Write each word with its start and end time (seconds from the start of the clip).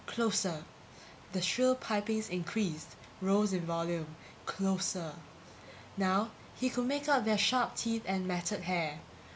Closer. 0.07 0.65
The 1.31 1.43
shrill 1.43 1.75
pipings 1.75 2.27
increased, 2.27 2.87
rose 3.21 3.53
in 3.53 3.67
volume. 3.67 4.15
Closer. 4.47 5.13
Now 5.95 6.31
he 6.55 6.71
could 6.71 6.87
make 6.87 7.07
out 7.07 7.23
their 7.23 7.37
sharp 7.37 7.75
teeth 7.75 8.01
and 8.07 8.25
matted 8.25 8.61
hair. 8.61 8.99